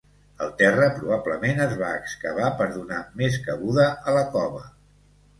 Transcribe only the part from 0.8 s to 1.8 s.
probablement es